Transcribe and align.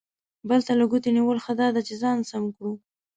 بل 0.49 0.59
ته 0.67 0.73
له 0.79 0.85
ګوتې 0.91 1.09
نیولو، 1.15 1.43
ښه 1.45 1.53
دا 1.61 1.67
ده 1.75 1.81
چې 1.87 1.93
ځان 2.01 2.17
سم 2.29 2.43
کړو. 2.55 2.71